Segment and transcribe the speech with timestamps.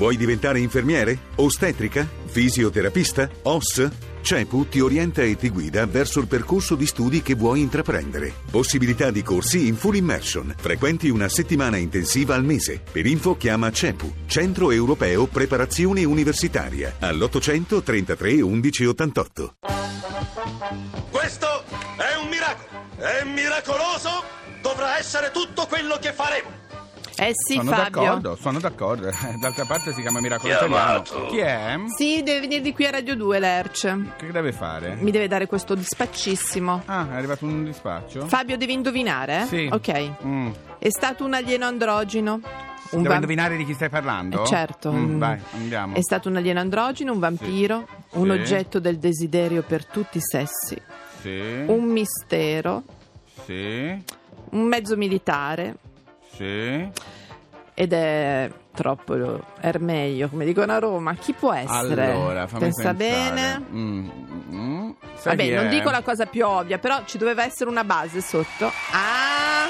[0.00, 1.18] Vuoi diventare infermiere?
[1.34, 2.08] Ostetrica?
[2.24, 3.28] Fisioterapista?
[3.42, 3.86] OS?
[4.22, 8.32] CEPU ti orienta e ti guida verso il percorso di studi che vuoi intraprendere.
[8.50, 10.54] Possibilità di corsi in full immersion.
[10.56, 12.80] Frequenti una settimana intensiva al mese.
[12.90, 19.54] Per info chiama CEPU, Centro Europeo Preparazione Universitaria, all'800 33 11 88.
[21.10, 21.64] Questo
[21.98, 22.86] è un miracolo!
[22.96, 24.24] È miracoloso!
[24.62, 26.69] Dovrà essere tutto quello che faremo!
[27.22, 28.00] Eh sì, sono Fabio.
[28.00, 29.10] d'accordo, sono d'accordo.
[29.40, 31.02] D'altra parte si chiama Miracolo Italiano.
[31.02, 31.26] Chiamato.
[31.26, 31.76] Chi è?
[31.96, 34.16] Sì, deve venire di qui a Radio 2, Lerch.
[34.16, 34.96] Che deve fare?
[35.00, 36.82] Mi deve dare questo dispaccissimo.
[36.86, 38.26] Ah, è arrivato un dispaccio?
[38.26, 39.42] Fabio, devi indovinare?
[39.42, 39.44] eh?
[39.46, 39.68] Sì.
[39.70, 40.12] Ok.
[40.24, 40.50] Mm.
[40.78, 42.40] È stato un alieno androgino.
[42.92, 44.42] Un Devo va- indovinare di chi stai parlando?
[44.42, 44.90] Eh, certo.
[44.90, 45.18] Mm, Mm.
[45.18, 45.94] vai, andiamo.
[45.96, 48.30] È stato un alieno androgino, un vampiro, un Sì.
[48.30, 50.80] oggetto del desiderio per tutti i sessi,
[51.20, 51.38] Sì.
[51.66, 52.82] un mistero,
[53.44, 54.02] Sì.
[54.52, 55.76] un mezzo militare
[56.40, 56.90] Sì.
[57.74, 61.12] ed è troppo ermeglio, come dicono a Roma.
[61.14, 62.12] Chi può essere?
[62.12, 63.30] Allora, fammi Pensa pensare.
[63.34, 63.64] bene.
[63.72, 64.08] Mm,
[64.54, 64.90] mm.
[65.16, 65.68] Sai Vabbè, non è?
[65.68, 68.72] dico la cosa più ovvia, però ci doveva essere una base sotto.
[68.92, 69.68] Ah!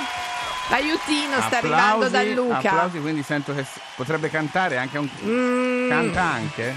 [0.71, 2.59] L'aiutino sta Applausi, arrivando da Luca.
[2.71, 3.67] Applausi, quindi sento che
[3.97, 5.09] potrebbe cantare anche un...
[5.25, 6.75] Mm, Canta anche?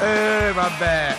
[0.00, 1.16] Eh, vabbè.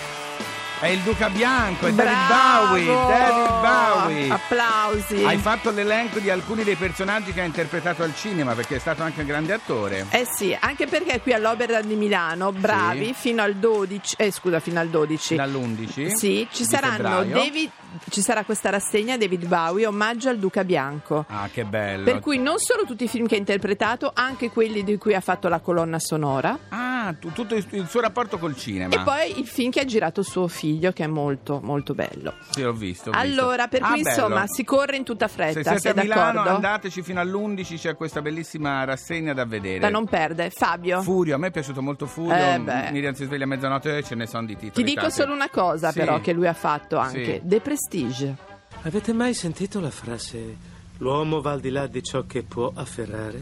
[0.80, 2.67] È il Duca Bianco, è David bravo!
[2.67, 2.86] Bowie.
[2.86, 4.30] David Bowie.
[4.30, 5.23] Applausi.
[5.23, 9.02] Hai fatto l'elenco di alcuni dei personaggi che ha interpretato al cinema perché è stato
[9.02, 10.06] anche un grande attore.
[10.11, 13.14] Eh sì, anche perché qui all'Opera di Milano, bravi, Sì.
[13.16, 15.36] fino al 12, eh scusa, fino al 12.
[15.36, 17.23] Dall'11 Sì, ci saranno.
[17.23, 17.72] David,
[18.09, 21.25] ci sarà questa rassegna David Bowie, omaggio al Duca Bianco.
[21.28, 22.03] Ah, che bello.
[22.03, 25.22] Per cui non solo tutti i film che ha interpretato, anche quelli di cui ha
[25.22, 26.56] fatto la colonna sonora.
[26.69, 28.94] Ah, tu- tutto il, il suo rapporto col cinema.
[28.95, 32.33] E poi il film che ha girato suo figlio, che è molto, molto bello.
[32.50, 33.09] Sì, l'ho visto.
[33.09, 33.41] ho visto.
[33.41, 34.16] Allora, per Ah, cui bello.
[34.16, 36.50] insomma si corre in tutta Se fretta, siete sei a Milano d'accordo?
[36.55, 39.80] andateci fino all'11, c'è questa bellissima rassegna da vedere.
[39.80, 40.50] Da non perdere.
[40.50, 42.35] Fabio, Furio, a me è piaciuto molto Furio.
[42.35, 42.91] Eh, beh.
[42.91, 44.72] Miriam si sveglia a mezzanotte e ce ne sono di titoli.
[44.72, 45.16] ti dico tanti.
[45.16, 46.00] solo una cosa Sì.
[46.00, 47.39] però che lui ha fatto anche.
[47.41, 47.41] Sì.
[47.44, 48.35] The Prestige.
[48.84, 53.39] Avete mai sentito la frase l'uomo va al di là di ciò che può afferrare?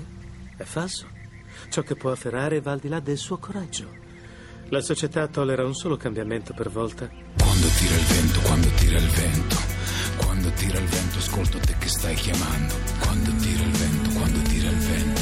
[0.58, 1.08] È falso.
[1.70, 4.04] Ciò che può afferrare va al di là del suo coraggio.
[4.70, 7.08] La società tollera un solo cambiamento per volta.
[7.38, 9.56] Quando tira il vento, quando tira il vento,
[10.18, 12.74] quando tira il vento, ascolto te che stai chiamando.
[13.00, 15.22] Quando tira il vento, quando tira il vento,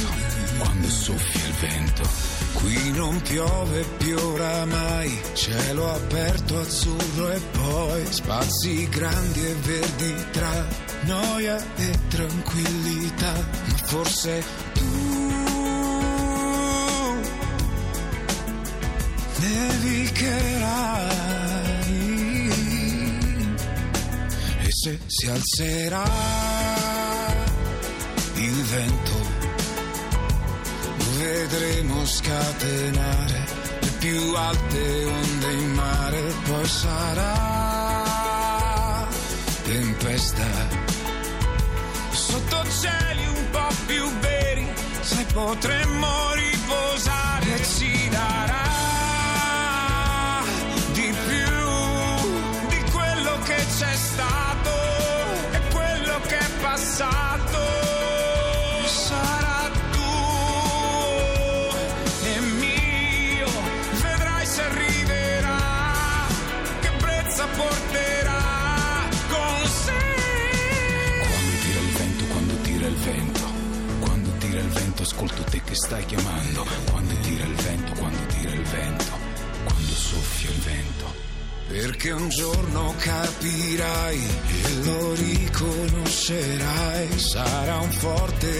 [0.60, 2.32] quando soffia il vento.
[2.54, 10.66] Qui non piove più oramai, cielo aperto, azzurro e poi spazi grandi e verdi tra
[11.02, 13.34] noia e tranquillità.
[13.34, 14.44] Ma forse
[14.74, 15.23] tu
[20.24, 21.92] nevicherai
[24.62, 26.04] e se si alzerà
[28.36, 29.32] il vento
[31.18, 33.46] vedremo scatenare
[33.80, 36.22] le più alte onde in mare.
[36.46, 37.32] Poi sarà
[39.64, 40.46] tempesta.
[42.12, 44.68] Sotto cieli un po' più veri
[45.02, 48.63] sai potremmo riposare e ci darà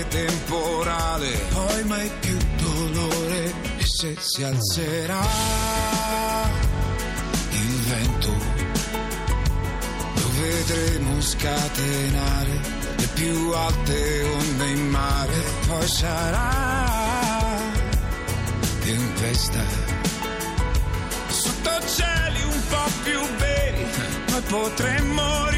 [0.08, 3.54] temporale, poi mai più dolore.
[3.78, 5.22] E se si alzerà
[7.52, 8.32] il vento
[10.16, 12.60] lo vedremo scatenare
[12.98, 17.62] le più alte onde in mare, poi sarà
[18.82, 19.64] tempesta
[21.28, 23.86] sotto cieli un po' più veri,
[24.26, 25.50] poi potremmo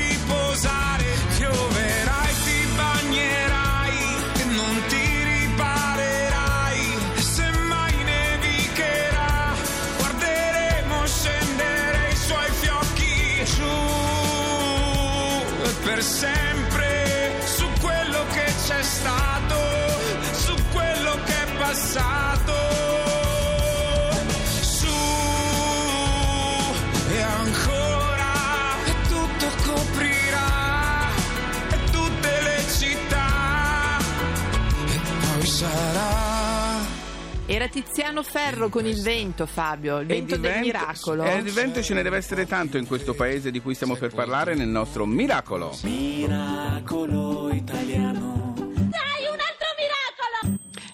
[37.48, 41.24] Era Tiziano Ferro con il vento, Fabio, il vento di del vento- miracolo.
[41.26, 44.12] E di vento ce ne deve essere tanto in questo paese di cui stiamo per
[44.14, 45.78] parlare nel nostro miracolo.
[45.84, 48.44] Miracolo italiano.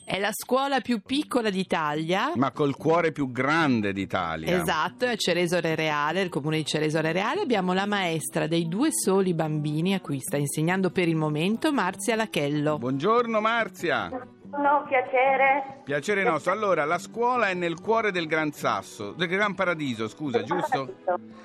[0.04, 2.34] È la scuola più piccola d'Italia.
[2.36, 4.62] Ma col cuore più grande d'Italia.
[4.62, 7.40] Esatto, è a Ceresole Reale, il comune di Ceresole Reale.
[7.40, 12.18] Abbiamo la maestra dei due soli bambini a cui sta insegnando per il momento, Marzia
[12.18, 12.78] Lachello.
[12.78, 14.10] Buongiorno Marzia.
[14.58, 15.82] No, piacere.
[15.84, 16.52] Piacere nostro.
[16.52, 20.96] Allora, la scuola è nel cuore del Gran Sasso, del Gran Paradiso, scusa, giusto?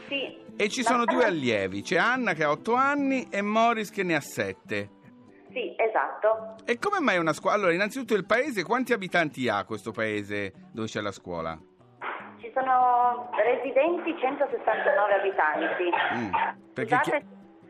[0.09, 0.45] Sì.
[0.57, 4.15] E ci sono due allievi, c'è Anna che ha 8 anni e Morris che ne
[4.17, 4.91] ha 7.
[5.53, 6.57] Sì, esatto.
[6.65, 7.57] E come mai una scuola?
[7.57, 11.59] Allora, innanzitutto il paese, quanti abitanti ha questo paese dove c'è la scuola?
[12.41, 15.85] Ci sono residenti 169 abitanti.
[16.19, 17.27] Mm, perché Scusate, chi-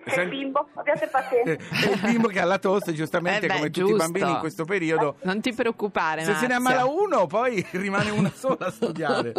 [0.06, 1.50] c'è Sen- il bimbo, abbiate Eh, pazienza.
[1.90, 3.96] È il bimbo che ha la tosse, giustamente Eh beh, come tutti i giusto.
[3.96, 5.16] bambini in questo periodo.
[5.22, 6.80] Non ti preoccupare, Se se ne Marzia.
[6.82, 9.32] ammala uno, poi rimane una sola a studiare.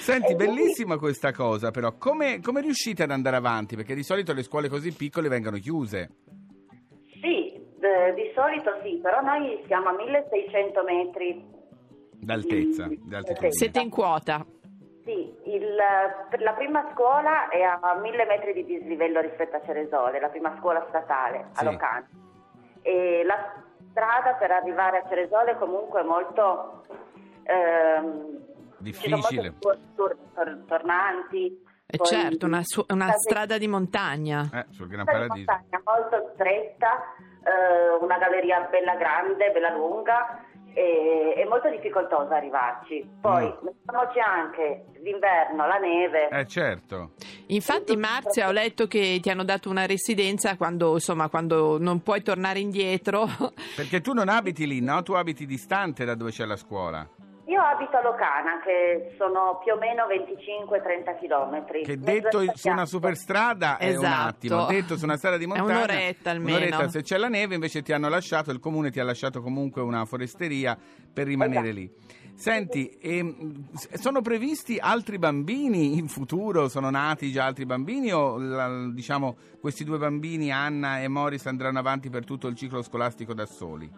[0.00, 1.96] Senti, bellissima questa cosa, però.
[1.98, 3.74] Come, come riuscite ad andare avanti?
[3.74, 6.10] Perché di solito le scuole così piccole vengono chiuse.
[7.20, 11.44] Sì, eh, di solito sì, però noi siamo a 1600 metri.
[12.20, 13.50] D'altezza, altitudine.
[13.52, 14.46] Siete in quota.
[15.04, 15.76] Sì, il-
[16.30, 20.56] per la prima scuola è a 1000 metri di dislivello rispetto a Ceresole, la prima
[20.58, 21.64] scuola statale a Sì.
[21.64, 22.06] Locano.
[22.82, 23.52] E la
[23.90, 26.84] strada per arrivare a Ceresole comunque è molto...
[27.44, 28.42] ehm,
[28.78, 29.16] Difficile.
[29.16, 29.78] Ci sono molti tor-
[30.34, 31.62] tor- tornanti.
[31.86, 34.48] E poi- certo, una, su- una strada di montagna.
[34.52, 35.34] Eh, sul Gran Paradiso.
[35.52, 37.02] montagna molto stretta,
[37.44, 40.40] eh, una galleria bella grande, bella lunga
[40.74, 43.08] e è molto difficoltosa arrivarci.
[43.20, 43.64] Poi Mm.
[43.64, 46.28] mettiamoci anche l'inverno, la neve.
[46.28, 47.12] Eh, certo.
[47.48, 52.22] Infatti, Marzia, ho letto che ti hanno dato una residenza quando, insomma, quando non puoi
[52.22, 53.26] tornare indietro.
[53.76, 55.02] Perché tu non abiti lì, no?
[55.02, 57.06] Tu abiti distante da dove c'è la scuola.
[57.54, 61.82] Io abito a Locana, che sono più o meno 25-30 chilometri.
[61.84, 64.28] Che detto su una superstrada è un Esatto.
[64.28, 66.56] attimo, detto su una strada di È montagna un'oretta almeno.
[66.56, 66.88] un'oretta.
[66.88, 70.04] se c'è la neve invece ti hanno lasciato, il comune ti ha lasciato comunque una
[70.04, 70.76] foresteria
[71.12, 71.78] per rimanere Esatto.
[71.78, 71.92] lì.
[72.34, 76.66] Senti, ehm, sono previsti altri bambini in futuro?
[76.68, 81.78] Sono nati già altri bambini o la- diciamo questi due bambini, Anna e Morris, andranno
[81.78, 83.88] avanti per tutto il ciclo scolastico da soli?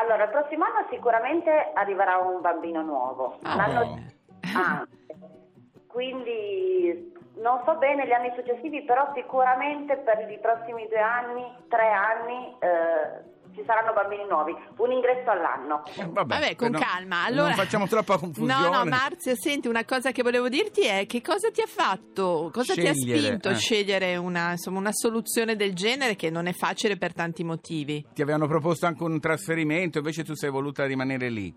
[0.00, 3.38] Allora, il prossimo sicuramente arriverà un bambino nuovo.
[3.42, 4.16] Ah, L'anno anche.
[5.86, 11.90] Quindi non so bene gli anni successivi, però sicuramente per i prossimi due anni, tre
[11.90, 14.54] anni, eh, ci saranno bambini nuovi.
[14.76, 15.82] Un ingresso all'anno.
[15.96, 17.24] Eh, Vabbè, con però calma.
[17.24, 17.48] Allora...
[17.48, 18.68] Non facciamo troppa confusione.
[18.68, 22.50] No, no, Marzia, senti, una cosa che volevo dirti è che cosa ti ha fatto,
[22.52, 23.56] cosa ti ha Scegliere, spinto a eh.
[23.56, 28.04] scegliere una, insomma, una soluzione del genere che non è facile per tanti motivi.
[28.14, 31.54] Ti avevano proposto anche un trasferimento, invece tu sei voluta rimanere lì.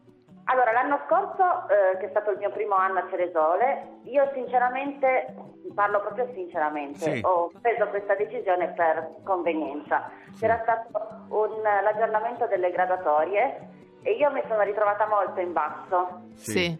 [0.81, 5.31] L'anno scorso, eh, che è stato il mio primo anno a Ceresole, io sinceramente,
[5.75, 7.21] parlo proprio sinceramente, Sì.
[7.23, 10.09] ho preso questa decisione per convenienza.
[10.39, 10.89] C'era stato
[11.29, 13.59] un- l'aggiornamento delle graduatorie
[14.01, 16.75] e io mi sono ritrovata molto in basso Sì.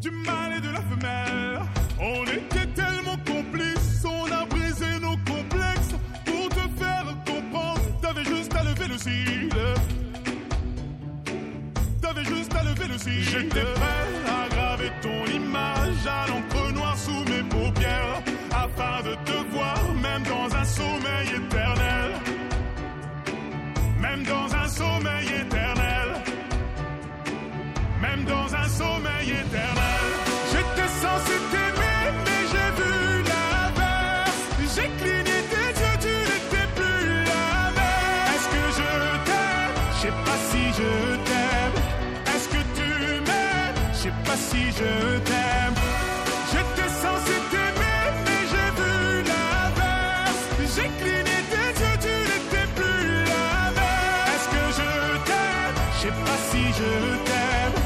[0.00, 1.60] Du mâle et de la femelle.
[2.00, 7.80] On était tellement complices, on a brisé nos complexes pour te faire comprendre.
[8.00, 9.48] T'avais juste à lever le cil.
[12.00, 13.24] T'avais juste à lever le cil.
[13.24, 13.97] J'étais prêt.
[40.78, 40.92] Je
[41.28, 41.78] t'aime.
[42.32, 42.90] Est-ce que tu
[43.26, 43.78] m'aimes?
[43.92, 44.90] Je sais pas si je
[45.28, 45.76] t'aime.
[46.50, 48.94] J'étais censé t'aimer, mais j'ai vu
[49.30, 50.42] l'inverse.
[50.74, 54.30] J'ai cligné tes yeux, tu n'étais plus la même.
[54.32, 54.90] Est-ce que je
[55.28, 55.76] t'aime?
[55.94, 56.90] Je sais pas si je
[57.28, 57.76] t'aime.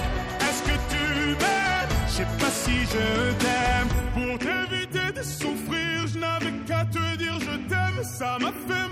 [0.46, 1.04] Est-ce que tu
[1.40, 1.92] m'aimes?
[2.08, 3.06] Je sais pas si je
[3.42, 3.90] t'aime.
[4.16, 7.98] Pour t'éviter de souffrir, je n'avais qu'à te dire je t'aime.
[8.18, 8.86] Ça m'a fait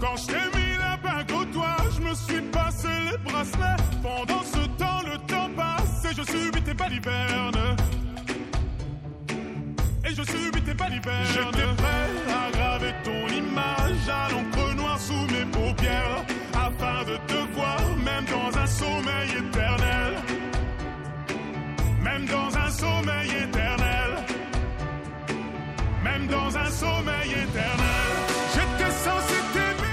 [0.00, 3.82] Quand je t'ai mis la bague au doigt, je me suis passé les bracelets.
[4.02, 7.76] Pendant ce temps, le temps passe et je subis tes balivernes.
[10.04, 11.26] Et je subis tes balivernes.
[11.34, 16.24] J'étais prêt à graver ton image à l'encre noire sous mes paupières.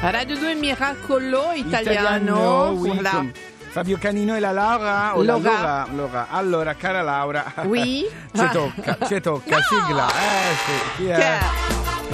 [0.10, 1.92] Radio 2 Miracolo italiano.
[1.92, 3.32] Italiano, oui,
[3.70, 5.52] Fabio Canino e la Laura o la Laura.
[5.52, 6.28] Laura, Laura.
[6.30, 7.54] Allora, cara Laura.
[7.64, 8.08] Oui.
[8.34, 9.62] ci tocca, ci tocca, No!
[9.64, 10.08] sigla.
[10.08, 11.40] Eh sì, chi Che è?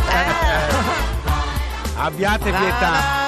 [0.10, 0.68] è?
[2.02, 3.23] Abbiate pietà.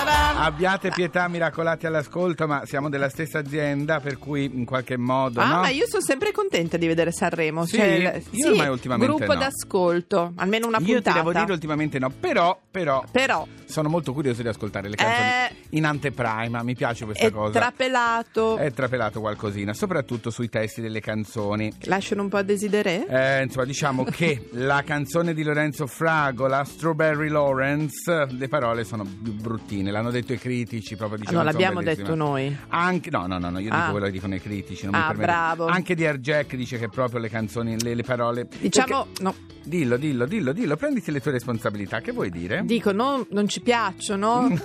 [0.46, 5.40] Abbiate pietà, miracolati all'ascolto, ma siamo della stessa azienda, per cui in qualche modo.
[5.42, 5.60] Ah, no?
[5.62, 7.66] ma io sono sempre contenta di vedere Sanremo.
[7.66, 7.78] Sì?
[7.78, 9.40] Cioè, Io sì, ormai ultimamente gruppo no.
[9.40, 11.18] d'ascolto, almeno una Io ti puntata.
[11.18, 15.78] devo dire ultimamente no, però, però Però sono molto curioso di ascoltare le canzoni Eh.
[15.78, 17.52] in anteprima, mi piace questa è cosa.
[17.60, 18.58] trapelato.
[18.58, 21.74] È trapelato qualcosina, soprattutto sui testi delle canzoni.
[21.86, 23.08] Lasciano un po' a desiderare?
[23.08, 29.90] Eh, insomma, diciamo che la canzone di Lorenzo Fragola, Strawberry Lawrence, le parole sono bruttine,
[29.90, 32.56] l'hanno detto i critici, proprio dicevano non sono l'abbiamo detto noi.
[32.70, 33.78] Anche, no, no, no, no, io Ah.
[33.80, 34.86] dico quello che dicono i critici.
[34.86, 35.26] Non mi Ah, permetto.
[35.32, 35.66] bravo.
[35.68, 38.48] Anche di Jack dice che proprio le canzoni, le, le parole.
[38.60, 42.00] Diciamo, no, Perché- Dillo, dillo, dillo, dillo, prenditi le tue responsabilità.
[42.00, 42.62] Che vuoi dire?
[42.66, 44.48] dico, no, non ci piacciono.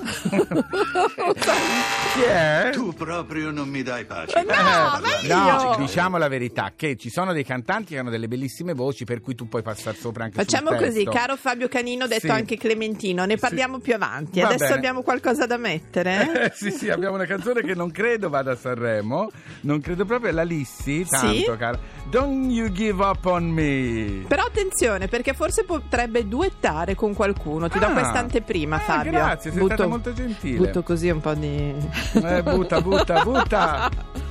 [2.13, 2.71] Chi è?
[2.73, 4.39] Tu proprio non mi dai pace.
[4.39, 8.11] Eh, no, ma No, io- diciamo la verità, che ci sono dei cantanti che hanno
[8.11, 11.11] delle bellissime voci per cui tu puoi passare sopra anche Facciamo sul così, testo.
[11.11, 12.31] caro Fabio Canino, detto Sì.
[12.31, 14.41] anche Clementino, ne parliamo più avanti.
[14.41, 14.75] Va Adesso bene.
[14.77, 16.47] abbiamo qualcosa da mettere.
[16.47, 19.31] Eh, sì, sì, abbiamo una canzone che non credo vada a Sanremo,
[19.63, 21.79] non credo proprio, è la Lissi, tanto cara.
[22.11, 24.25] Don't you give up on me.
[24.27, 27.69] Però attenzione, perché forse potrebbe duettare con qualcuno.
[27.69, 27.93] Ti do Ah.
[27.93, 29.13] questa anteprima, Ah, Fabio.
[29.13, 30.57] grazie, sei stata molto gentile.
[30.57, 31.99] Butto così un po' di.
[32.15, 33.91] Eh, butta, butta, butta.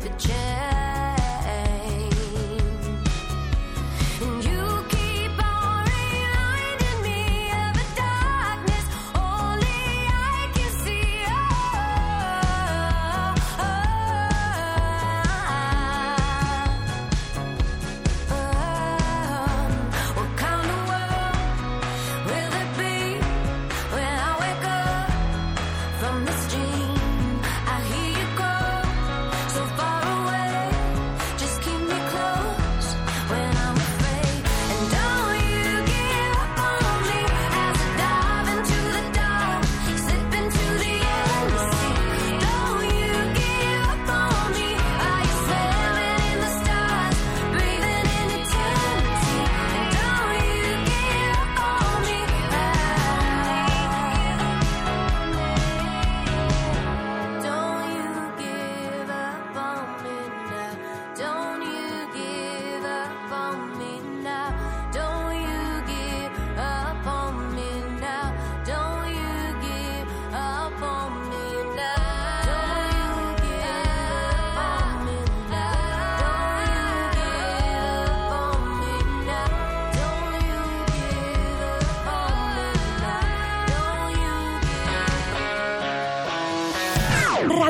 [0.00, 0.39] the chair.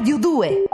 [0.00, 0.69] Radio 2